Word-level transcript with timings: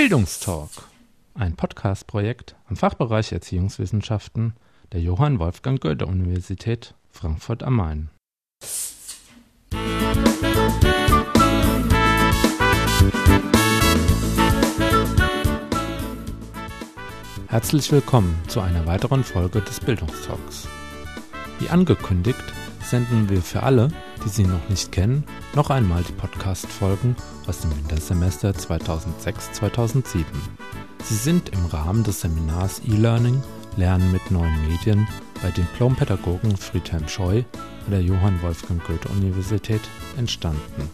Bildungstalk, 0.00 0.70
ein 1.34 1.56
Podcast-Projekt 1.56 2.56
am 2.70 2.76
Fachbereich 2.76 3.32
Erziehungswissenschaften 3.32 4.54
der 4.92 5.02
Johann 5.02 5.38
Wolfgang 5.38 5.78
Goethe 5.78 6.06
Universität 6.06 6.94
Frankfurt 7.10 7.62
am 7.62 7.76
Main. 7.76 8.08
Herzlich 17.48 17.92
willkommen 17.92 18.42
zu 18.48 18.62
einer 18.62 18.86
weiteren 18.86 19.22
Folge 19.22 19.60
des 19.60 19.80
Bildungstalks. 19.80 20.66
Wie 21.58 21.68
angekündigt, 21.68 22.42
senden 22.82 23.28
wir 23.28 23.42
für 23.42 23.64
alle, 23.64 23.88
die 24.24 24.30
sie 24.30 24.44
noch 24.44 24.66
nicht 24.70 24.92
kennen, 24.92 25.24
noch 25.54 25.70
einmal 25.70 26.02
die 26.02 26.12
Podcast-Folgen 26.12 27.16
aus 27.46 27.60
dem 27.60 27.76
Wintersemester 27.76 28.50
2006-2007. 28.50 30.24
Sie 31.02 31.14
sind 31.14 31.48
im 31.50 31.66
Rahmen 31.66 32.04
des 32.04 32.20
Seminars 32.20 32.80
E-Learning 32.86 33.42
Lernen 33.76 34.12
mit 34.12 34.30
neuen 34.30 34.68
Medien 34.68 35.06
bei 35.42 35.50
Diplompädagogen 35.50 36.56
Friedhelm 36.56 37.08
Scheu 37.08 37.42
an 37.86 37.90
der 37.90 38.02
Johann 38.02 38.40
Wolfgang 38.42 38.84
Goethe 38.84 39.08
Universität 39.08 39.80
entstanden. 40.18 40.90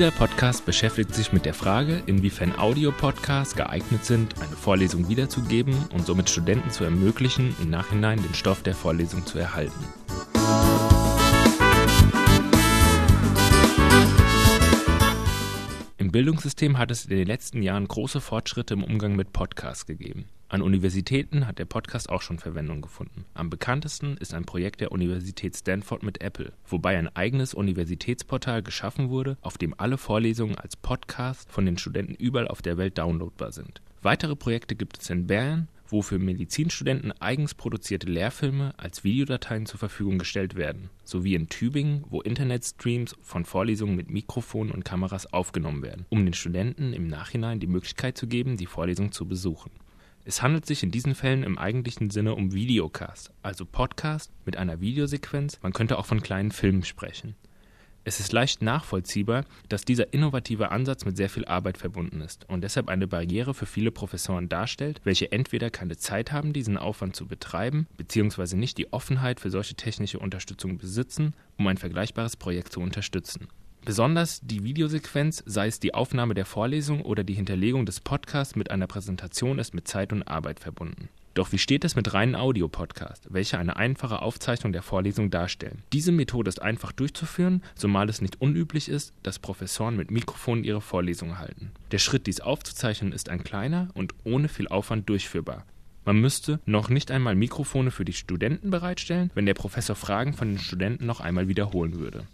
Dieser 0.00 0.12
Podcast 0.12 0.64
beschäftigt 0.64 1.14
sich 1.14 1.30
mit 1.30 1.44
der 1.44 1.52
Frage, 1.52 2.02
inwiefern 2.06 2.58
Audiopodcasts 2.58 3.54
geeignet 3.54 4.02
sind, 4.02 4.34
eine 4.40 4.56
Vorlesung 4.56 5.10
wiederzugeben 5.10 5.76
und 5.92 6.06
somit 6.06 6.30
Studenten 6.30 6.70
zu 6.70 6.84
ermöglichen, 6.84 7.54
im 7.60 7.68
Nachhinein 7.68 8.16
den 8.22 8.32
Stoff 8.32 8.62
der 8.62 8.74
Vorlesung 8.74 9.26
zu 9.26 9.38
erhalten. 9.38 9.84
Im 15.98 16.10
Bildungssystem 16.10 16.78
hat 16.78 16.90
es 16.90 17.04
in 17.04 17.18
den 17.18 17.26
letzten 17.26 17.62
Jahren 17.62 17.86
große 17.86 18.22
Fortschritte 18.22 18.72
im 18.72 18.82
Umgang 18.82 19.16
mit 19.16 19.34
Podcasts 19.34 19.84
gegeben. 19.84 20.30
An 20.52 20.62
Universitäten 20.62 21.46
hat 21.46 21.60
der 21.60 21.64
Podcast 21.64 22.10
auch 22.10 22.22
schon 22.22 22.40
Verwendung 22.40 22.80
gefunden. 22.80 23.24
Am 23.34 23.50
bekanntesten 23.50 24.16
ist 24.16 24.34
ein 24.34 24.46
Projekt 24.46 24.80
der 24.80 24.90
Universität 24.90 25.54
Stanford 25.54 26.02
mit 26.02 26.20
Apple, 26.22 26.52
wobei 26.66 26.98
ein 26.98 27.06
eigenes 27.14 27.54
Universitätsportal 27.54 28.60
geschaffen 28.60 29.10
wurde, 29.10 29.38
auf 29.42 29.58
dem 29.58 29.78
alle 29.78 29.96
Vorlesungen 29.96 30.56
als 30.56 30.74
Podcast 30.74 31.52
von 31.52 31.66
den 31.66 31.78
Studenten 31.78 32.16
überall 32.16 32.48
auf 32.48 32.62
der 32.62 32.78
Welt 32.78 32.98
downloadbar 32.98 33.52
sind. 33.52 33.80
Weitere 34.02 34.34
Projekte 34.34 34.74
gibt 34.74 35.00
es 35.00 35.08
in 35.08 35.28
Bern, 35.28 35.68
wo 35.86 36.02
für 36.02 36.18
Medizinstudenten 36.18 37.12
eigens 37.20 37.54
produzierte 37.54 38.08
Lehrfilme 38.08 38.74
als 38.76 39.04
Videodateien 39.04 39.66
zur 39.66 39.78
Verfügung 39.78 40.18
gestellt 40.18 40.56
werden, 40.56 40.90
sowie 41.04 41.36
in 41.36 41.48
Tübingen, 41.48 42.02
wo 42.10 42.22
Internetstreams 42.22 43.14
von 43.20 43.44
Vorlesungen 43.44 43.94
mit 43.94 44.10
Mikrofonen 44.10 44.72
und 44.72 44.84
Kameras 44.84 45.32
aufgenommen 45.32 45.82
werden, 45.82 46.06
um 46.08 46.24
den 46.24 46.34
Studenten 46.34 46.92
im 46.92 47.06
Nachhinein 47.06 47.60
die 47.60 47.68
Möglichkeit 47.68 48.18
zu 48.18 48.26
geben, 48.26 48.56
die 48.56 48.66
Vorlesung 48.66 49.12
zu 49.12 49.28
besuchen. 49.28 49.70
Es 50.30 50.42
handelt 50.42 50.64
sich 50.64 50.84
in 50.84 50.92
diesen 50.92 51.16
Fällen 51.16 51.42
im 51.42 51.58
eigentlichen 51.58 52.10
Sinne 52.10 52.36
um 52.36 52.52
Videocast, 52.52 53.32
also 53.42 53.64
Podcast 53.64 54.30
mit 54.44 54.56
einer 54.56 54.80
Videosequenz, 54.80 55.58
man 55.60 55.72
könnte 55.72 55.98
auch 55.98 56.06
von 56.06 56.22
kleinen 56.22 56.52
Filmen 56.52 56.84
sprechen. 56.84 57.34
Es 58.04 58.20
ist 58.20 58.30
leicht 58.30 58.62
nachvollziehbar, 58.62 59.44
dass 59.68 59.84
dieser 59.84 60.14
innovative 60.14 60.70
Ansatz 60.70 61.04
mit 61.04 61.16
sehr 61.16 61.30
viel 61.30 61.46
Arbeit 61.46 61.78
verbunden 61.78 62.20
ist 62.20 62.48
und 62.48 62.62
deshalb 62.62 62.88
eine 62.88 63.08
Barriere 63.08 63.54
für 63.54 63.66
viele 63.66 63.90
Professoren 63.90 64.48
darstellt, 64.48 65.00
welche 65.02 65.32
entweder 65.32 65.68
keine 65.68 65.96
Zeit 65.96 66.30
haben, 66.30 66.52
diesen 66.52 66.78
Aufwand 66.78 67.16
zu 67.16 67.26
betreiben, 67.26 67.88
beziehungsweise 67.96 68.56
nicht 68.56 68.78
die 68.78 68.92
Offenheit 68.92 69.40
für 69.40 69.50
solche 69.50 69.74
technische 69.74 70.20
Unterstützung 70.20 70.78
besitzen, 70.78 71.34
um 71.58 71.66
ein 71.66 71.76
vergleichbares 71.76 72.36
Projekt 72.36 72.72
zu 72.72 72.78
unterstützen. 72.78 73.48
Besonders 73.84 74.40
die 74.42 74.62
Videosequenz, 74.62 75.42
sei 75.46 75.66
es 75.66 75.80
die 75.80 75.94
Aufnahme 75.94 76.34
der 76.34 76.44
Vorlesung 76.44 77.00
oder 77.00 77.24
die 77.24 77.32
Hinterlegung 77.34 77.86
des 77.86 78.00
Podcasts 78.00 78.54
mit 78.54 78.70
einer 78.70 78.86
Präsentation, 78.86 79.58
ist 79.58 79.74
mit 79.74 79.88
Zeit 79.88 80.12
und 80.12 80.22
Arbeit 80.24 80.60
verbunden. 80.60 81.08
Doch 81.32 81.52
wie 81.52 81.58
steht 81.58 81.84
es 81.84 81.96
mit 81.96 82.12
reinen 82.12 82.34
Audiopodcasts, 82.34 83.28
welche 83.30 83.56
eine 83.56 83.76
einfache 83.76 84.20
Aufzeichnung 84.20 84.72
der 84.72 84.82
Vorlesung 84.82 85.30
darstellen? 85.30 85.82
Diese 85.92 86.12
Methode 86.12 86.48
ist 86.48 86.60
einfach 86.60 86.92
durchzuführen, 86.92 87.62
zumal 87.74 88.08
es 88.10 88.20
nicht 88.20 88.40
unüblich 88.40 88.88
ist, 88.88 89.14
dass 89.22 89.38
Professoren 89.38 89.96
mit 89.96 90.10
Mikrofonen 90.10 90.64
ihre 90.64 90.82
Vorlesungen 90.82 91.38
halten. 91.38 91.70
Der 91.92 91.98
Schritt, 91.98 92.26
dies 92.26 92.40
aufzuzeichnen, 92.40 93.12
ist 93.12 93.30
ein 93.30 93.44
kleiner 93.44 93.88
und 93.94 94.12
ohne 94.24 94.48
viel 94.48 94.68
Aufwand 94.68 95.08
durchführbar. 95.08 95.64
Man 96.04 96.20
müsste 96.20 96.60
noch 96.66 96.88
nicht 96.88 97.10
einmal 97.10 97.36
Mikrofone 97.36 97.90
für 97.90 98.04
die 98.04 98.12
Studenten 98.12 98.70
bereitstellen, 98.70 99.30
wenn 99.34 99.46
der 99.46 99.54
Professor 99.54 99.94
Fragen 99.94 100.32
von 100.32 100.48
den 100.48 100.58
Studenten 100.58 101.06
noch 101.06 101.20
einmal 101.20 101.46
wiederholen 101.46 101.98
würde. 102.00 102.26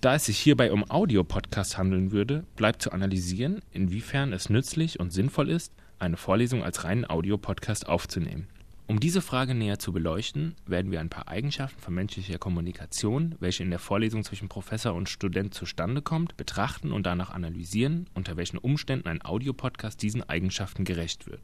Da 0.00 0.14
es 0.14 0.26
sich 0.26 0.38
hierbei 0.38 0.70
um 0.70 0.88
Audiopodcasts 0.88 1.76
handeln 1.76 2.12
würde, 2.12 2.44
bleibt 2.54 2.82
zu 2.82 2.92
analysieren, 2.92 3.62
inwiefern 3.72 4.32
es 4.32 4.48
nützlich 4.48 5.00
und 5.00 5.12
sinnvoll 5.12 5.50
ist, 5.50 5.72
eine 5.98 6.16
Vorlesung 6.16 6.62
als 6.62 6.84
reinen 6.84 7.04
Audiopodcast 7.04 7.88
aufzunehmen. 7.88 8.46
Um 8.86 9.00
diese 9.00 9.20
Frage 9.20 9.56
näher 9.56 9.80
zu 9.80 9.92
beleuchten, 9.92 10.54
werden 10.66 10.92
wir 10.92 11.00
ein 11.00 11.10
paar 11.10 11.26
Eigenschaften 11.26 11.80
von 11.80 11.94
menschlicher 11.94 12.38
Kommunikation, 12.38 13.34
welche 13.40 13.64
in 13.64 13.70
der 13.70 13.80
Vorlesung 13.80 14.22
zwischen 14.22 14.48
Professor 14.48 14.94
und 14.94 15.08
Student 15.08 15.52
zustande 15.52 16.00
kommt, 16.00 16.36
betrachten 16.36 16.92
und 16.92 17.04
danach 17.04 17.30
analysieren, 17.30 18.08
unter 18.14 18.36
welchen 18.36 18.58
Umständen 18.58 19.08
ein 19.08 19.24
Audiopodcast 19.24 20.00
diesen 20.00 20.22
Eigenschaften 20.22 20.84
gerecht 20.84 21.26
wird. 21.26 21.42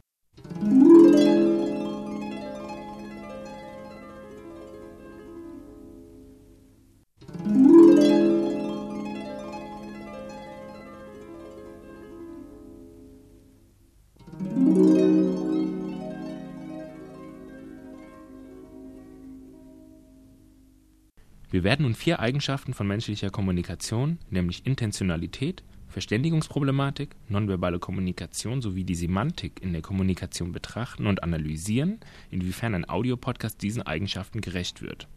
Werden 21.65 21.83
nun 21.83 21.95
vier 21.95 22.21
Eigenschaften 22.21 22.73
von 22.73 22.87
menschlicher 22.87 23.29
Kommunikation, 23.29 24.19
nämlich 24.29 24.65
Intentionalität, 24.65 25.63
Verständigungsproblematik, 25.89 27.15
nonverbale 27.27 27.79
Kommunikation 27.79 28.61
sowie 28.61 28.83
die 28.83 28.95
Semantik 28.95 29.61
in 29.61 29.73
der 29.73 29.81
Kommunikation 29.81 30.51
betrachten 30.51 31.07
und 31.07 31.23
analysieren, 31.23 31.99
inwiefern 32.29 32.75
ein 32.75 32.87
Audiopodcast 32.87 33.61
diesen 33.61 33.81
Eigenschaften 33.81 34.41
gerecht 34.41 34.81
wird. 34.81 35.07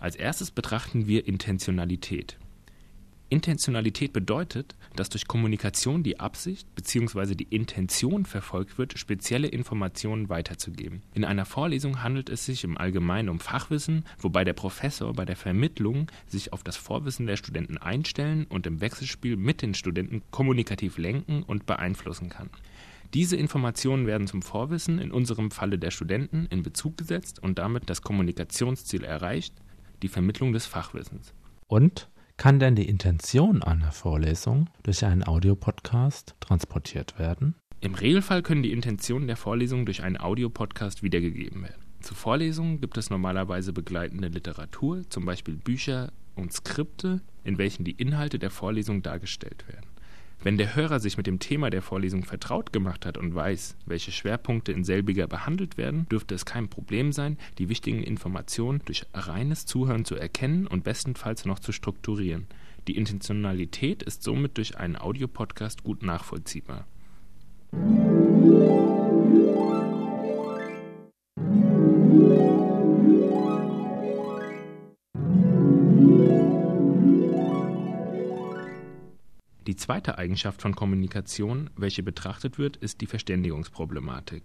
Als 0.00 0.16
erstes 0.16 0.50
betrachten 0.50 1.06
wir 1.06 1.26
Intentionalität. 1.26 2.38
Intentionalität 3.30 4.12
bedeutet, 4.12 4.74
dass 4.96 5.10
durch 5.10 5.28
Kommunikation 5.28 6.02
die 6.02 6.18
Absicht 6.18 6.74
bzw. 6.74 7.34
die 7.34 7.48
Intention 7.50 8.24
verfolgt 8.24 8.78
wird, 8.78 8.98
spezielle 8.98 9.48
Informationen 9.48 10.28
weiterzugeben. 10.30 11.02
In 11.14 11.24
einer 11.24 11.44
Vorlesung 11.44 12.02
handelt 12.02 12.30
es 12.30 12.46
sich 12.46 12.64
im 12.64 12.78
Allgemeinen 12.78 13.28
um 13.28 13.38
Fachwissen, 13.38 14.04
wobei 14.18 14.44
der 14.44 14.54
Professor 14.54 15.12
bei 15.12 15.26
der 15.26 15.36
Vermittlung 15.36 16.10
sich 16.26 16.52
auf 16.52 16.62
das 16.62 16.76
Vorwissen 16.76 17.26
der 17.26 17.36
Studenten 17.36 17.76
einstellen 17.76 18.46
und 18.48 18.66
im 18.66 18.80
Wechselspiel 18.80 19.36
mit 19.36 19.60
den 19.60 19.74
Studenten 19.74 20.22
kommunikativ 20.30 20.96
lenken 20.96 21.42
und 21.42 21.66
beeinflussen 21.66 22.30
kann. 22.30 22.48
Diese 23.14 23.36
Informationen 23.36 24.06
werden 24.06 24.26
zum 24.26 24.42
Vorwissen, 24.42 24.98
in 24.98 25.12
unserem 25.12 25.50
Falle 25.50 25.78
der 25.78 25.90
Studenten, 25.90 26.46
in 26.50 26.62
Bezug 26.62 26.96
gesetzt 26.96 27.42
und 27.42 27.58
damit 27.58 27.88
das 27.88 28.02
Kommunikationsziel 28.02 29.04
erreicht, 29.04 29.54
die 30.02 30.08
Vermittlung 30.08 30.52
des 30.52 30.66
Fachwissens. 30.66 31.32
Und 31.66 32.08
kann 32.38 32.60
denn 32.60 32.76
die 32.76 32.88
Intention 32.88 33.62
einer 33.64 33.90
Vorlesung 33.90 34.70
durch 34.84 35.04
einen 35.04 35.26
Audiopodcast 35.26 36.36
transportiert 36.40 37.18
werden? 37.18 37.56
Im 37.80 37.94
Regelfall 37.94 38.42
können 38.42 38.62
die 38.62 38.72
Intentionen 38.72 39.26
der 39.26 39.36
Vorlesung 39.36 39.84
durch 39.84 40.02
einen 40.02 40.16
Audiopodcast 40.16 41.02
wiedergegeben 41.02 41.62
werden. 41.62 41.82
Zu 42.00 42.14
Vorlesungen 42.14 42.80
gibt 42.80 42.96
es 42.96 43.10
normalerweise 43.10 43.72
begleitende 43.72 44.28
Literatur, 44.28 45.02
zum 45.10 45.26
Beispiel 45.26 45.56
Bücher 45.56 46.12
und 46.36 46.52
Skripte, 46.52 47.20
in 47.42 47.58
welchen 47.58 47.84
die 47.84 47.92
Inhalte 47.92 48.38
der 48.38 48.50
Vorlesung 48.50 49.02
dargestellt 49.02 49.66
werden. 49.66 49.87
Wenn 50.40 50.56
der 50.56 50.76
Hörer 50.76 51.00
sich 51.00 51.16
mit 51.16 51.26
dem 51.26 51.40
Thema 51.40 51.68
der 51.68 51.82
Vorlesung 51.82 52.24
vertraut 52.24 52.72
gemacht 52.72 53.04
hat 53.06 53.18
und 53.18 53.34
weiß, 53.34 53.76
welche 53.86 54.12
Schwerpunkte 54.12 54.70
in 54.70 54.84
selbiger 54.84 55.26
behandelt 55.26 55.76
werden, 55.76 56.08
dürfte 56.08 56.34
es 56.34 56.44
kein 56.44 56.68
Problem 56.68 57.12
sein, 57.12 57.36
die 57.58 57.68
wichtigen 57.68 58.04
Informationen 58.04 58.80
durch 58.84 59.04
reines 59.12 59.66
Zuhören 59.66 60.04
zu 60.04 60.14
erkennen 60.14 60.68
und 60.68 60.84
bestenfalls 60.84 61.44
noch 61.44 61.58
zu 61.58 61.72
strukturieren. 61.72 62.46
Die 62.86 62.96
Intentionalität 62.96 64.04
ist 64.04 64.22
somit 64.22 64.56
durch 64.58 64.78
einen 64.78 64.96
Audiopodcast 64.96 65.82
gut 65.82 66.04
nachvollziehbar. 66.04 66.86
Zweite 79.78 80.18
Eigenschaft 80.18 80.60
von 80.60 80.74
Kommunikation, 80.74 81.70
welche 81.76 82.02
betrachtet 82.02 82.58
wird, 82.58 82.76
ist 82.76 83.00
die 83.00 83.06
Verständigungsproblematik. 83.06 84.42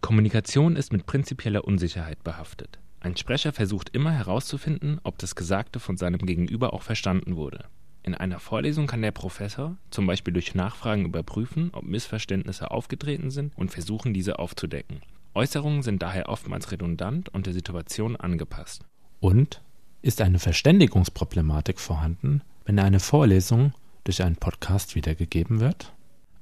Kommunikation 0.00 0.76
ist 0.76 0.92
mit 0.92 1.06
prinzipieller 1.06 1.64
Unsicherheit 1.64 2.22
behaftet. 2.22 2.78
Ein 3.00 3.16
Sprecher 3.16 3.52
versucht 3.52 3.90
immer 3.90 4.12
herauszufinden, 4.12 5.00
ob 5.02 5.18
das 5.18 5.34
Gesagte 5.34 5.80
von 5.80 5.96
seinem 5.96 6.18
Gegenüber 6.20 6.72
auch 6.72 6.82
verstanden 6.82 7.36
wurde. 7.36 7.64
In 8.02 8.14
einer 8.14 8.38
Vorlesung 8.38 8.86
kann 8.86 9.02
der 9.02 9.10
Professor 9.10 9.76
zum 9.90 10.06
Beispiel 10.06 10.32
durch 10.32 10.54
Nachfragen 10.54 11.04
überprüfen, 11.04 11.70
ob 11.72 11.84
Missverständnisse 11.84 12.70
aufgetreten 12.70 13.30
sind 13.30 13.56
und 13.56 13.70
versuchen, 13.70 14.14
diese 14.14 14.38
aufzudecken. 14.38 15.00
Äußerungen 15.34 15.82
sind 15.82 16.02
daher 16.02 16.28
oftmals 16.28 16.72
redundant 16.72 17.28
und 17.28 17.46
der 17.46 17.52
Situation 17.52 18.16
angepasst. 18.16 18.84
Und 19.20 19.62
ist 20.00 20.20
eine 20.20 20.38
Verständigungsproblematik 20.38 21.78
vorhanden, 21.80 22.42
wenn 22.64 22.78
eine 22.78 23.00
Vorlesung 23.00 23.72
durch 24.08 24.22
einen 24.22 24.36
Podcast 24.36 24.94
wiedergegeben 24.94 25.60
wird? 25.60 25.92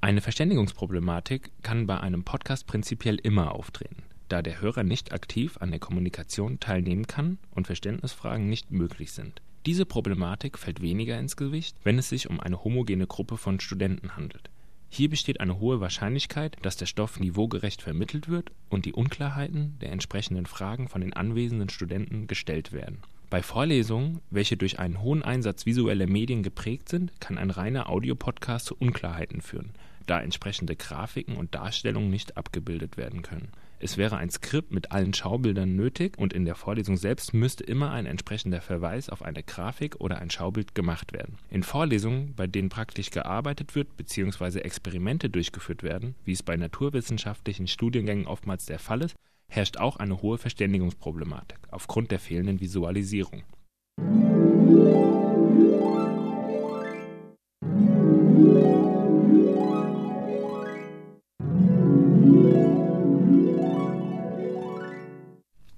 Eine 0.00 0.20
Verständigungsproblematik 0.20 1.50
kann 1.64 1.88
bei 1.88 1.98
einem 1.98 2.22
Podcast 2.22 2.68
prinzipiell 2.68 3.16
immer 3.16 3.56
auftreten, 3.56 4.04
da 4.28 4.40
der 4.40 4.60
Hörer 4.60 4.84
nicht 4.84 5.12
aktiv 5.12 5.56
an 5.58 5.72
der 5.72 5.80
Kommunikation 5.80 6.60
teilnehmen 6.60 7.08
kann 7.08 7.38
und 7.50 7.66
Verständnisfragen 7.66 8.48
nicht 8.48 8.70
möglich 8.70 9.10
sind. 9.10 9.42
Diese 9.66 9.84
Problematik 9.84 10.60
fällt 10.60 10.80
weniger 10.80 11.18
ins 11.18 11.34
Gewicht, 11.36 11.76
wenn 11.82 11.98
es 11.98 12.08
sich 12.08 12.30
um 12.30 12.38
eine 12.38 12.62
homogene 12.62 13.08
Gruppe 13.08 13.36
von 13.36 13.58
Studenten 13.58 14.14
handelt. 14.16 14.48
Hier 14.88 15.10
besteht 15.10 15.40
eine 15.40 15.58
hohe 15.58 15.80
Wahrscheinlichkeit, 15.80 16.56
dass 16.62 16.76
der 16.76 16.86
Stoff 16.86 17.18
niveaugerecht 17.18 17.82
vermittelt 17.82 18.28
wird 18.28 18.52
und 18.68 18.84
die 18.84 18.92
Unklarheiten 18.92 19.76
der 19.80 19.90
entsprechenden 19.90 20.46
Fragen 20.46 20.86
von 20.86 21.00
den 21.00 21.14
anwesenden 21.14 21.70
Studenten 21.70 22.28
gestellt 22.28 22.70
werden. 22.70 23.02
Bei 23.28 23.42
Vorlesungen, 23.42 24.20
welche 24.30 24.56
durch 24.56 24.78
einen 24.78 25.02
hohen 25.02 25.22
Einsatz 25.22 25.66
visueller 25.66 26.06
Medien 26.06 26.42
geprägt 26.42 26.88
sind, 26.88 27.20
kann 27.20 27.38
ein 27.38 27.50
reiner 27.50 27.88
Audiopodcast 27.88 28.66
zu 28.66 28.76
Unklarheiten 28.76 29.40
führen, 29.40 29.70
da 30.06 30.20
entsprechende 30.20 30.76
Grafiken 30.76 31.36
und 31.36 31.54
Darstellungen 31.54 32.10
nicht 32.10 32.36
abgebildet 32.36 32.96
werden 32.96 33.22
können 33.22 33.48
es 33.78 33.98
wäre 33.98 34.16
ein 34.16 34.30
Skript 34.30 34.72
mit 34.72 34.92
allen 34.92 35.12
Schaubildern 35.12 35.76
nötig 35.76 36.16
und 36.18 36.32
in 36.32 36.44
der 36.44 36.54
Vorlesung 36.54 36.96
selbst 36.96 37.34
müsste 37.34 37.64
immer 37.64 37.90
ein 37.90 38.06
entsprechender 38.06 38.62
Verweis 38.62 39.10
auf 39.10 39.22
eine 39.22 39.42
Grafik 39.42 39.96
oder 40.00 40.18
ein 40.18 40.30
Schaubild 40.30 40.74
gemacht 40.74 41.12
werden. 41.12 41.36
In 41.50 41.62
Vorlesungen, 41.62 42.34
bei 42.34 42.46
denen 42.46 42.70
praktisch 42.70 43.10
gearbeitet 43.10 43.74
wird 43.74 43.96
bzw. 43.96 44.60
Experimente 44.60 45.28
durchgeführt 45.28 45.82
werden, 45.82 46.14
wie 46.24 46.32
es 46.32 46.42
bei 46.42 46.56
naturwissenschaftlichen 46.56 47.66
Studiengängen 47.66 48.26
oftmals 48.26 48.64
der 48.64 48.78
Fall 48.78 49.02
ist, 49.02 49.14
herrscht 49.48 49.78
auch 49.78 49.96
eine 49.96 50.22
hohe 50.22 50.38
Verständigungsproblematik 50.38 51.58
aufgrund 51.70 52.10
der 52.10 52.18
fehlenden 52.18 52.60
Visualisierung. 52.60 53.44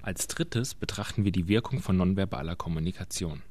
Als 0.09 0.27
drittes 0.27 0.75
betrachten 0.75 1.25
wir 1.27 1.33
die 1.33 1.49
Wirkung 1.49 1.81
von 1.81 1.99
nonverbaler 1.99 2.57
Kommunikation. 2.57 3.43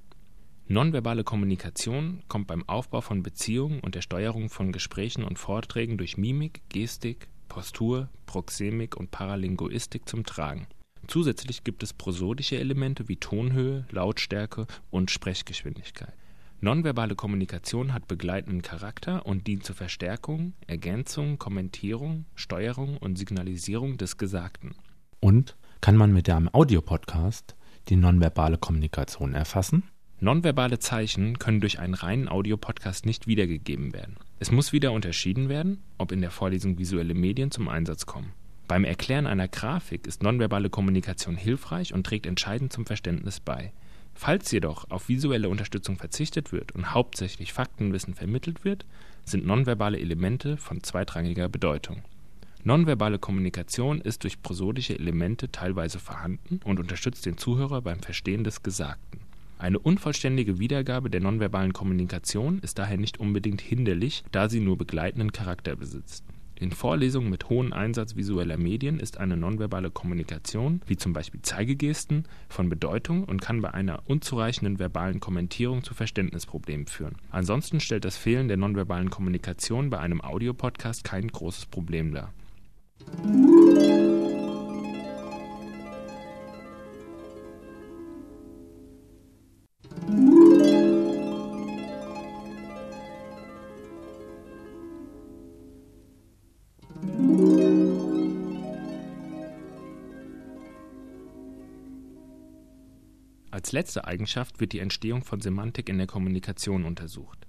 Nonverbale 0.67 1.23
Kommunikation 1.23 2.23
kommt 2.27 2.47
beim 2.47 2.67
Aufbau 2.67 3.01
von 3.01 3.23
Beziehungen 3.23 3.79
und 3.79 3.95
der 3.95 4.01
Steuerung 4.01 4.49
von 4.49 4.71
Gesprächen 4.71 5.23
und 5.23 5.39
Vorträgen 5.39 5.97
durch 5.97 6.17
Mimik, 6.17 6.63
Gestik, 6.67 7.29
Postur, 7.47 8.09
Proxemik 8.25 8.95
und 8.97 9.11
Paralinguistik 9.11 10.07
zum 10.07 10.25
Tragen. 10.25 10.67
Zusätzlich 11.07 11.63
gibt 11.63 11.83
es 11.83 11.93
prosodische 11.93 12.57
Elemente 12.57 13.07
wie 13.07 13.15
Tonhöhe, 13.15 13.85
Lautstärke 13.91 14.67
und 14.89 15.09
Sprechgeschwindigkeit. 15.09 16.13
Nonverbale 16.59 17.15
Kommunikation 17.15 17.93
hat 17.93 18.07
begleitenden 18.07 18.63
Charakter 18.63 19.25
und 19.25 19.45
dient 19.45 19.63
zur 19.63 19.75
Verstärkung, 19.75 20.53
Ergänzung, 20.65 21.37
Kommentierung, 21.37 22.25
Steuerung 22.33 22.97
und 22.97 23.17
Signalisierung 23.17 23.97
des 23.97 24.17
Gesagten. 24.17 24.75
Und 25.19 25.55
kann 25.81 25.95
man 25.95 26.11
mit 26.11 26.29
einem 26.29 26.49
Audiopodcast 26.51 27.55
die 27.89 27.95
nonverbale 27.95 28.57
Kommunikation 28.57 29.35
erfassen? 29.35 29.83
Nonverbale 30.19 30.79
Zeichen 30.79 31.37
können 31.37 31.61
durch 31.61 31.77
einen 31.77 31.93
reinen 31.93 32.27
Audiopodcast 32.27 33.05
nicht 33.05 33.27
wiedergegeben 33.27 33.93
werden. 33.93 34.15
Es 34.39 34.51
muss 34.51 34.73
wieder 34.73 34.91
unterschieden 34.91 35.47
werden, 35.47 35.83
ob 35.99 36.11
in 36.11 36.21
der 36.21 36.31
Vorlesung 36.31 36.79
visuelle 36.79 37.13
Medien 37.13 37.51
zum 37.51 37.67
Einsatz 37.67 38.07
kommen. 38.07 38.33
Beim 38.67 38.83
Erklären 38.83 39.27
einer 39.27 39.47
Grafik 39.47 40.07
ist 40.07 40.23
nonverbale 40.23 40.71
Kommunikation 40.71 41.37
hilfreich 41.37 41.93
und 41.93 42.03
trägt 42.03 42.25
entscheidend 42.25 42.73
zum 42.73 42.87
Verständnis 42.87 43.39
bei. 43.39 43.71
Falls 44.15 44.51
jedoch 44.51 44.89
auf 44.89 45.07
visuelle 45.07 45.49
Unterstützung 45.49 45.97
verzichtet 45.97 46.51
wird 46.51 46.71
und 46.71 46.95
hauptsächlich 46.95 47.53
Faktenwissen 47.53 48.15
vermittelt 48.15 48.65
wird, 48.65 48.87
sind 49.23 49.45
nonverbale 49.45 49.99
Elemente 49.99 50.57
von 50.57 50.81
zweitrangiger 50.81 51.47
Bedeutung. 51.47 52.01
Nonverbale 52.63 53.19
Kommunikation 53.19 54.01
ist 54.01 54.23
durch 54.23 54.41
prosodische 54.41 54.97
Elemente 54.97 55.51
teilweise 55.51 55.99
vorhanden 55.99 56.59
und 56.65 56.79
unterstützt 56.79 57.27
den 57.27 57.37
Zuhörer 57.37 57.83
beim 57.83 57.99
Verstehen 57.99 58.43
des 58.43 58.63
Gesagten. 58.63 59.26
Eine 59.57 59.79
unvollständige 59.79 60.59
Wiedergabe 60.59 61.09
der 61.09 61.21
nonverbalen 61.21 61.73
Kommunikation 61.73 62.59
ist 62.59 62.77
daher 62.77 62.97
nicht 62.97 63.19
unbedingt 63.19 63.61
hinderlich, 63.61 64.23
da 64.31 64.49
sie 64.49 64.59
nur 64.59 64.77
begleitenden 64.77 65.31
Charakter 65.31 65.75
besitzt. 65.75 66.23
In 66.59 66.71
Vorlesungen 66.71 67.29
mit 67.29 67.49
hohem 67.49 67.71
Einsatz 67.71 68.15
visueller 68.15 68.57
Medien 68.57 68.99
ist 68.99 69.19
eine 69.19 69.37
nonverbale 69.37 69.91
Kommunikation, 69.91 70.81
wie 70.87 70.97
zum 70.97 71.13
Beispiel 71.13 71.41
Zeigegesten, 71.43 72.25
von 72.49 72.67
Bedeutung 72.67 73.25
und 73.25 73.41
kann 73.41 73.61
bei 73.61 73.73
einer 73.73 74.01
unzureichenden 74.07 74.79
verbalen 74.79 75.19
Kommentierung 75.19 75.83
zu 75.83 75.93
Verständnisproblemen 75.93 76.87
führen. 76.87 77.17
Ansonsten 77.29 77.79
stellt 77.79 78.05
das 78.05 78.17
Fehlen 78.17 78.47
der 78.47 78.57
nonverbalen 78.57 79.11
Kommunikation 79.11 79.91
bei 79.91 79.99
einem 79.99 80.21
Audiopodcast 80.21 81.03
kein 81.03 81.27
großes 81.27 81.67
Problem 81.67 82.11
dar. 82.11 82.33
Als 103.67 103.73
letzte 103.73 104.05
Eigenschaft 104.05 104.61
wird 104.61 104.71
die 104.71 104.79
Entstehung 104.79 105.25
von 105.25 105.41
Semantik 105.41 105.89
in 105.89 105.97
der 105.97 106.07
Kommunikation 106.07 106.85
untersucht. 106.85 107.45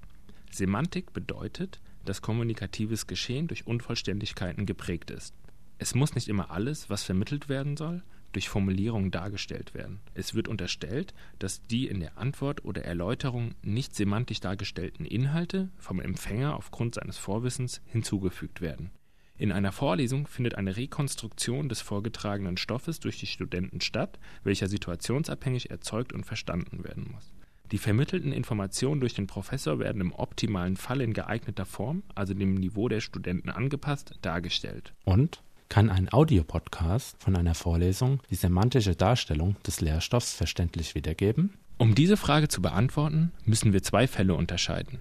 Semantik 0.50 1.12
bedeutet, 1.12 1.81
dass 2.05 2.23
kommunikatives 2.23 3.06
Geschehen 3.06 3.47
durch 3.47 3.69
Unvollständigkeiten 3.69 4.67
geprägt 4.67 5.13
ist. 5.13 5.32
Es 5.79 5.94
muss 5.94 6.17
nicht 6.17 6.27
immer 6.27 6.51
alles, 6.51 6.91
was 6.91 7.05
vermittelt 7.05 7.48
werden 7.48 7.77
soll, 7.77 8.03
durch 8.32 8.48
Formulierungen 8.48 9.13
dargestellt 9.13 9.75
werden. 9.75 10.01
Es 10.15 10.34
wird 10.34 10.48
unterstellt, 10.48 11.15
dass 11.39 11.63
die 11.63 11.87
in 11.87 12.01
der 12.01 12.19
Antwort 12.19 12.65
oder 12.65 12.84
Erläuterung 12.84 13.55
nicht 13.63 13.94
semantisch 13.94 14.41
dargestellten 14.41 15.06
Inhalte 15.06 15.69
vom 15.79 16.01
Empfänger 16.01 16.56
aufgrund 16.56 16.96
seines 16.96 17.17
Vorwissens 17.17 17.81
hinzugefügt 17.87 18.60
werden. 18.60 18.91
In 19.38 19.52
einer 19.52 19.70
Vorlesung 19.70 20.26
findet 20.26 20.56
eine 20.56 20.76
Rekonstruktion 20.76 21.68
des 21.68 21.80
vorgetragenen 21.80 22.56
Stoffes 22.56 22.98
durch 22.98 23.20
die 23.20 23.26
Studenten 23.26 23.80
statt, 23.80 24.18
welcher 24.42 24.66
situationsabhängig 24.66 25.70
erzeugt 25.70 26.12
und 26.12 26.26
verstanden 26.26 26.82
werden 26.82 27.08
muss. 27.12 27.32
Die 27.70 27.78
vermittelten 27.78 28.32
Informationen 28.32 29.00
durch 29.00 29.14
den 29.14 29.28
Professor 29.28 29.78
werden 29.78 30.00
im 30.00 30.12
optimalen 30.12 30.76
Fall 30.76 31.00
in 31.00 31.12
geeigneter 31.12 31.66
Form, 31.66 32.02
also 32.16 32.34
dem 32.34 32.54
Niveau 32.54 32.88
der 32.88 33.00
Studenten 33.00 33.50
angepasst, 33.50 34.14
dargestellt. 34.22 34.92
Und 35.04 35.42
kann 35.68 35.90
ein 35.90 36.12
Audiopodcast 36.12 37.22
von 37.22 37.36
einer 37.36 37.54
Vorlesung 37.54 38.20
die 38.30 38.36
semantische 38.36 38.96
Darstellung 38.96 39.54
des 39.66 39.80
Lehrstoffs 39.80 40.34
verständlich 40.34 40.94
wiedergeben? 40.94 41.54
Um 41.76 41.94
diese 41.94 42.16
Frage 42.16 42.48
zu 42.48 42.60
beantworten, 42.60 43.32
müssen 43.44 43.72
wir 43.72 43.82
zwei 43.82 44.08
Fälle 44.08 44.34
unterscheiden. 44.34 44.98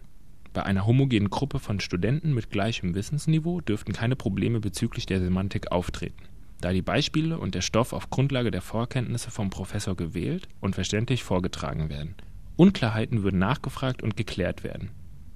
Bei 0.57 0.63
einer 0.63 0.87
homogenen 0.87 1.29
Gruppe 1.29 1.59
von 1.59 1.79
Studenten 1.79 2.33
mit 2.33 2.49
gleichem 2.49 2.95
Wissensniveau 2.95 3.61
dürften 3.61 3.93
keine 3.93 4.15
Probleme 4.15 4.59
bezüglich 4.59 5.05
der 5.05 5.19
Semantik 5.19 5.71
auftreten, 5.71 6.23
da 6.61 6.73
die 6.73 6.81
Beispiele 6.81 7.37
und 7.37 7.53
der 7.53 7.61
Stoff 7.61 7.93
auf 7.93 8.09
Grundlage 8.09 8.49
der 8.49 8.63
Vorkenntnisse 8.63 9.29
vom 9.29 9.51
Professor 9.51 9.95
gewählt 9.95 10.47
und 10.59 10.73
verständlich 10.73 11.23
vorgetragen 11.23 11.91
werden. 11.91 12.15
Unklarheiten 12.55 13.21
würden 13.21 13.37
nachgefragt 13.37 14.01
und 14.01 14.17
geklärt 14.17 14.63
werden. 14.63 14.89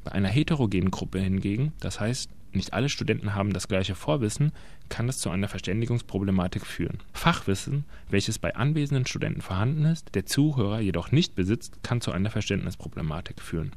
Bei 0.04 0.12
einer 0.12 0.28
heterogenen 0.28 0.90
Gruppe 0.90 1.20
hingegen, 1.20 1.74
das 1.82 2.00
heißt 2.00 2.32
nicht 2.52 2.74
alle 2.74 2.90
Studenten 2.90 3.36
haben 3.36 3.54
das 3.54 3.68
gleiche 3.68 3.94
Vorwissen, 3.94 4.52
kann 4.90 5.08
es 5.08 5.20
zu 5.20 5.30
einer 5.30 5.50
Verständigungsproblematik 5.50 6.66
führen. 6.66 6.98
Fachwissen, 7.14 7.86
welches 8.10 8.40
bei 8.40 8.56
anwesenden 8.56 9.06
Studenten 9.06 9.42
vorhanden 9.42 9.86
ist, 9.86 10.16
der 10.16 10.26
Zuhörer 10.26 10.80
jedoch 10.80 11.12
nicht 11.12 11.36
besitzt, 11.36 11.84
kann 11.84 12.02
zu 12.02 12.12
einer 12.12 12.32
Verständnisproblematik 12.32 13.40
führen. 13.40 13.72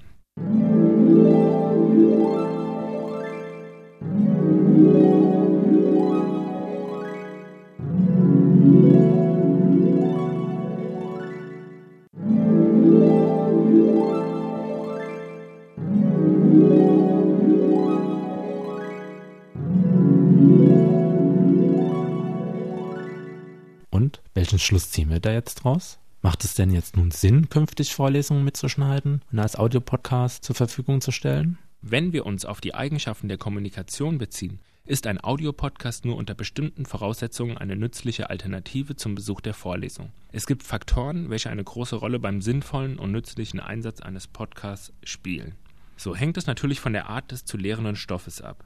Und 23.95 24.21
welchen 24.35 24.59
Schluss 24.59 24.91
ziehen 24.91 25.09
wir 25.09 25.21
da 25.21 25.31
jetzt 25.31 25.65
raus? 25.65 25.99
Macht 26.25 26.43
es 26.43 26.55
denn 26.55 26.71
jetzt 26.71 26.97
nun 26.97 27.11
Sinn, 27.11 27.51
künftig 27.51 27.95
Vorlesungen 27.95 28.45
mitzuschneiden 28.45 29.21
und 29.31 29.39
als 29.39 29.57
Audiopodcast 29.57 30.43
zur 30.43 30.57
Verfügung 30.57 31.03
zu 31.03 31.11
stellen? 31.11 31.59
Wenn 31.83 32.15
wir 32.15 32.25
uns 32.25 32.47
auf 32.47 32.63
die 32.63 32.75
Eigenschaften 32.75 33.29
der 33.29 33.37
Kommunikation 33.37 34.17
beziehen, 34.17 34.59
ist 34.87 35.07
ein 35.07 35.23
Audiopodcast 35.23 36.07
nur 36.07 36.17
unter 36.17 36.33
bestimmten 36.33 36.87
Voraussetzungen 36.87 37.59
eine 37.59 37.77
nützliche 37.77 38.31
Alternative 38.31 38.97
zum 38.97 39.15
Besuch 39.15 39.43
der 39.43 39.53
Vorlesung. 39.53 40.13
Es 40.33 40.47
gibt 40.47 40.63
Faktoren, 40.63 41.29
welche 41.29 41.51
eine 41.51 41.63
große 41.63 41.97
Rolle 41.97 42.19
beim 42.19 42.41
sinnvollen 42.41 42.99
und 42.99 43.13
nützlichen 43.13 43.61
Einsatz 43.61 44.01
eines 44.01 44.27
Podcasts 44.27 44.95
spielen. 45.03 45.57
So 45.99 46.17
hängt 46.17 46.39
es 46.39 46.47
natürlich 46.47 46.81
von 46.81 46.95
der 46.95 47.11
Art 47.11 47.33
des 47.33 47.45
zu 47.45 47.59
lehrenden 47.59 47.97
Stoffes 47.97 48.41
ab. 48.41 48.65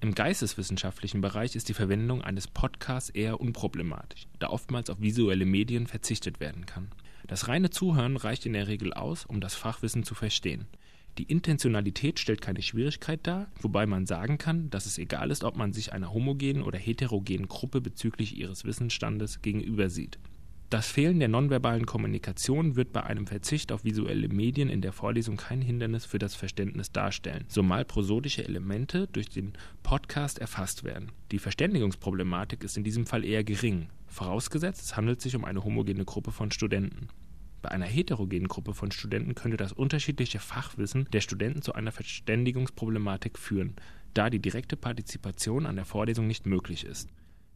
Im 0.00 0.14
geisteswissenschaftlichen 0.14 1.20
Bereich 1.20 1.56
ist 1.56 1.68
die 1.68 1.74
Verwendung 1.74 2.22
eines 2.22 2.46
Podcasts 2.46 3.10
eher 3.10 3.40
unproblematisch, 3.40 4.28
da 4.38 4.48
oftmals 4.48 4.90
auf 4.90 5.00
visuelle 5.00 5.44
Medien 5.44 5.88
verzichtet 5.88 6.38
werden 6.38 6.66
kann. 6.66 6.88
Das 7.26 7.48
reine 7.48 7.70
Zuhören 7.70 8.16
reicht 8.16 8.46
in 8.46 8.52
der 8.52 8.68
Regel 8.68 8.92
aus, 8.92 9.26
um 9.26 9.40
das 9.40 9.56
Fachwissen 9.56 10.04
zu 10.04 10.14
verstehen. 10.14 10.68
Die 11.18 11.24
Intentionalität 11.24 12.20
stellt 12.20 12.40
keine 12.40 12.62
Schwierigkeit 12.62 13.26
dar, 13.26 13.50
wobei 13.60 13.86
man 13.86 14.06
sagen 14.06 14.38
kann, 14.38 14.70
dass 14.70 14.86
es 14.86 14.98
egal 14.98 15.32
ist, 15.32 15.42
ob 15.42 15.56
man 15.56 15.72
sich 15.72 15.92
einer 15.92 16.12
homogenen 16.12 16.62
oder 16.62 16.78
heterogenen 16.78 17.48
Gruppe 17.48 17.80
bezüglich 17.80 18.36
ihres 18.36 18.64
Wissensstandes 18.64 19.42
gegenüber 19.42 19.90
sieht. 19.90 20.20
Das 20.70 20.86
Fehlen 20.86 21.18
der 21.18 21.28
nonverbalen 21.28 21.86
Kommunikation 21.86 22.76
wird 22.76 22.92
bei 22.92 23.02
einem 23.02 23.26
Verzicht 23.26 23.72
auf 23.72 23.84
visuelle 23.84 24.28
Medien 24.28 24.68
in 24.68 24.82
der 24.82 24.92
Vorlesung 24.92 25.38
kein 25.38 25.62
Hindernis 25.62 26.04
für 26.04 26.18
das 26.18 26.34
Verständnis 26.34 26.92
darstellen, 26.92 27.46
zumal 27.48 27.86
prosodische 27.86 28.44
Elemente 28.44 29.06
durch 29.06 29.30
den 29.30 29.54
Podcast 29.82 30.38
erfasst 30.38 30.84
werden. 30.84 31.10
Die 31.32 31.38
Verständigungsproblematik 31.38 32.64
ist 32.64 32.76
in 32.76 32.84
diesem 32.84 33.06
Fall 33.06 33.24
eher 33.24 33.44
gering, 33.44 33.88
vorausgesetzt 34.08 34.82
es 34.82 34.94
handelt 34.94 35.22
sich 35.22 35.34
um 35.34 35.46
eine 35.46 35.64
homogene 35.64 36.04
Gruppe 36.04 36.32
von 36.32 36.50
Studenten. 36.50 37.08
Bei 37.62 37.70
einer 37.70 37.86
heterogenen 37.86 38.48
Gruppe 38.48 38.74
von 38.74 38.92
Studenten 38.92 39.34
könnte 39.34 39.56
das 39.56 39.72
unterschiedliche 39.72 40.38
Fachwissen 40.38 41.08
der 41.14 41.22
Studenten 41.22 41.62
zu 41.62 41.72
einer 41.72 41.92
Verständigungsproblematik 41.92 43.38
führen, 43.38 43.74
da 44.12 44.28
die 44.28 44.38
direkte 44.38 44.76
Partizipation 44.76 45.64
an 45.64 45.76
der 45.76 45.86
Vorlesung 45.86 46.26
nicht 46.26 46.44
möglich 46.44 46.84
ist. 46.84 47.08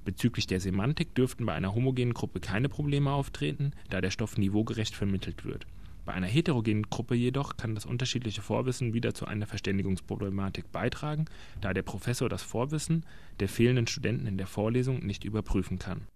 Bezüglich 0.04 0.46
der 0.46 0.60
Semantik 0.60 1.14
dürften 1.14 1.46
bei 1.46 1.54
einer 1.54 1.74
homogenen 1.74 2.14
Gruppe 2.14 2.40
keine 2.40 2.68
Probleme 2.68 3.12
auftreten, 3.12 3.72
da 3.88 4.00
der 4.00 4.10
Stoff 4.10 4.36
niveaugerecht 4.36 4.94
vermittelt 4.96 5.44
wird. 5.44 5.66
Bei 6.04 6.12
einer 6.12 6.26
heterogenen 6.26 6.90
Gruppe 6.90 7.14
jedoch 7.14 7.56
kann 7.56 7.76
das 7.76 7.86
unterschiedliche 7.86 8.42
Vorwissen 8.42 8.92
wieder 8.92 9.14
zu 9.14 9.26
einer 9.26 9.46
Verständigungsproblematik 9.46 10.72
beitragen, 10.72 11.26
da 11.60 11.72
der 11.72 11.82
Professor 11.82 12.28
das 12.28 12.42
Vorwissen 12.42 13.06
der 13.38 13.48
fehlenden 13.48 13.86
Studenten 13.86 14.26
in 14.26 14.36
der 14.36 14.48
Vorlesung 14.48 15.06
nicht 15.06 15.22
überprüfen 15.22 15.78
kann. 15.78 16.08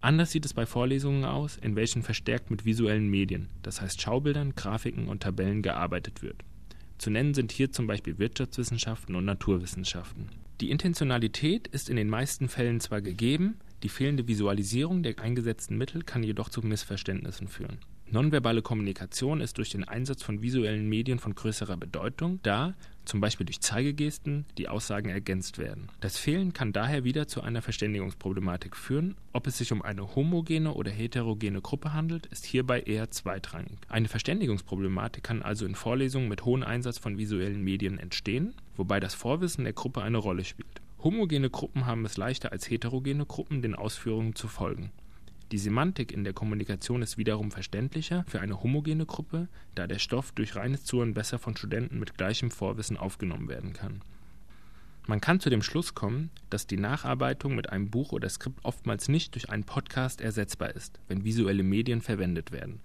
Anders 0.00 0.30
sieht 0.30 0.46
es 0.46 0.54
bei 0.54 0.64
Vorlesungen 0.64 1.24
aus, 1.24 1.56
in 1.58 1.76
welchen 1.76 2.02
verstärkt 2.02 2.50
mit 2.50 2.64
visuellen 2.64 3.08
Medien, 3.08 3.48
das 3.62 3.82
heißt 3.82 4.00
Schaubildern, 4.00 4.54
Grafiken 4.54 5.08
und 5.08 5.24
Tabellen 5.24 5.60
gearbeitet 5.60 6.22
wird. 6.22 6.44
Zu 6.96 7.10
nennen 7.10 7.34
sind 7.34 7.52
hier 7.52 7.70
zum 7.70 7.86
Beispiel 7.86 8.18
Wirtschaftswissenschaften 8.18 9.14
und 9.14 9.24
Naturwissenschaften. 9.24 10.30
Die 10.60 10.70
Intentionalität 10.70 11.68
ist 11.68 11.88
in 11.88 11.96
den 11.96 12.08
meisten 12.08 12.48
Fällen 12.48 12.80
zwar 12.80 13.00
gegeben, 13.00 13.58
die 13.84 13.88
fehlende 13.88 14.26
Visualisierung 14.26 15.04
der 15.04 15.20
eingesetzten 15.20 15.76
Mittel 15.76 16.02
kann 16.02 16.24
jedoch 16.24 16.48
zu 16.48 16.62
Missverständnissen 16.62 17.46
führen. 17.46 17.78
Nonverbale 18.10 18.62
Kommunikation 18.62 19.42
ist 19.42 19.58
durch 19.58 19.68
den 19.68 19.84
Einsatz 19.84 20.22
von 20.22 20.40
visuellen 20.40 20.88
Medien 20.88 21.18
von 21.18 21.34
größerer 21.34 21.76
Bedeutung, 21.76 22.40
da, 22.42 22.74
zum 23.04 23.20
Beispiel 23.20 23.44
durch 23.44 23.60
Zeigegesten, 23.60 24.46
die 24.56 24.68
Aussagen 24.68 25.10
ergänzt 25.10 25.58
werden. 25.58 25.88
Das 26.00 26.16
Fehlen 26.16 26.54
kann 26.54 26.72
daher 26.72 27.04
wieder 27.04 27.28
zu 27.28 27.42
einer 27.42 27.60
Verständigungsproblematik 27.60 28.76
führen. 28.76 29.14
Ob 29.34 29.46
es 29.46 29.58
sich 29.58 29.72
um 29.72 29.82
eine 29.82 30.14
homogene 30.14 30.72
oder 30.72 30.90
heterogene 30.90 31.60
Gruppe 31.60 31.92
handelt, 31.92 32.24
ist 32.26 32.46
hierbei 32.46 32.80
eher 32.80 33.10
zweitrangig. 33.10 33.78
Eine 33.88 34.08
Verständigungsproblematik 34.08 35.22
kann 35.22 35.42
also 35.42 35.66
in 35.66 35.74
Vorlesungen 35.74 36.28
mit 36.28 36.46
hohem 36.46 36.62
Einsatz 36.62 36.96
von 36.96 37.18
visuellen 37.18 37.62
Medien 37.62 37.98
entstehen, 37.98 38.54
wobei 38.76 39.00
das 39.00 39.14
Vorwissen 39.14 39.64
der 39.64 39.74
Gruppe 39.74 40.00
eine 40.00 40.18
Rolle 40.18 40.46
spielt. 40.46 40.80
Homogene 41.04 41.50
Gruppen 41.50 41.84
haben 41.84 42.06
es 42.06 42.16
leichter 42.16 42.52
als 42.52 42.70
heterogene 42.70 43.26
Gruppen, 43.26 43.60
den 43.60 43.74
Ausführungen 43.74 44.34
zu 44.34 44.48
folgen. 44.48 44.92
Die 45.50 45.58
Semantik 45.58 46.12
in 46.12 46.24
der 46.24 46.34
Kommunikation 46.34 47.00
ist 47.00 47.16
wiederum 47.16 47.50
verständlicher 47.50 48.22
für 48.28 48.40
eine 48.40 48.62
homogene 48.62 49.06
Gruppe, 49.06 49.48
da 49.74 49.86
der 49.86 49.98
Stoff 49.98 50.32
durch 50.32 50.56
reines 50.56 50.84
Zuhören 50.84 51.14
besser 51.14 51.38
von 51.38 51.56
Studenten 51.56 51.98
mit 51.98 52.18
gleichem 52.18 52.50
Vorwissen 52.50 52.98
aufgenommen 52.98 53.48
werden 53.48 53.72
kann. 53.72 54.02
Man 55.06 55.22
kann 55.22 55.40
zu 55.40 55.48
dem 55.48 55.62
Schluss 55.62 55.94
kommen, 55.94 56.28
dass 56.50 56.66
die 56.66 56.76
Nacharbeitung 56.76 57.54
mit 57.54 57.70
einem 57.70 57.88
Buch 57.88 58.12
oder 58.12 58.28
Skript 58.28 58.62
oftmals 58.62 59.08
nicht 59.08 59.34
durch 59.34 59.48
einen 59.48 59.64
Podcast 59.64 60.20
ersetzbar 60.20 60.76
ist, 60.76 61.00
wenn 61.08 61.24
visuelle 61.24 61.62
Medien 61.62 62.02
verwendet 62.02 62.52
werden. 62.52 62.80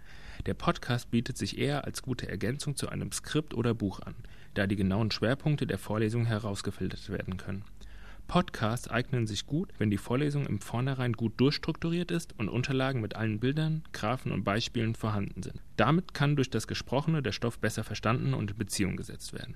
Der 0.46 0.53
Podcast 0.53 1.12
bietet 1.12 1.38
sich 1.38 1.58
eher 1.58 1.84
als 1.84 2.01
gute 2.01 2.29
Ergänzung 2.29 2.77
zu 2.77 2.88
einem 2.88 3.12
Skript 3.12 3.53
oder 3.53 3.74
Buch 3.74 4.00
an, 4.00 4.15
da 4.53 4.67
die 4.67 4.77
genauen 4.77 5.12
Schwerpunkte 5.12 5.67
der 5.67 5.77
Vorlesung 5.77 6.25
herausgefiltert 6.25 7.10
werden 7.10 7.36
können. 7.36 7.65
Podcasts 8.27 8.88
eignen 8.88 9.27
sich 9.27 9.46
gut, 9.46 9.70
wenn 9.77 9.89
die 9.89 9.98
Vorlesung 9.98 10.46
im 10.46 10.60
Vornherein 10.60 11.13
gut 11.13 11.34
durchstrukturiert 11.38 12.12
ist 12.12 12.38
und 12.38 12.50
Unterlagen 12.50 13.01
mit 13.01 13.15
allen 13.15 13.39
Bildern, 13.39 13.84
Graphen 13.94 14.32
und 14.32 14.44
Beispielen 14.44 14.96
vorhanden 14.96 15.44
sind. 15.44 15.62
Damit 15.77 16.13
kann 16.13 16.36
durch 16.36 16.50
das 16.50 16.68
Gesprochene 16.68 17.22
der 17.22 17.32
Stoff 17.32 17.60
besser 17.60 17.84
verstanden 17.84 18.34
und 18.34 18.51
in 18.51 18.58
Beziehung 18.58 18.96
gesetzt 18.96 19.34
werden. 19.34 19.56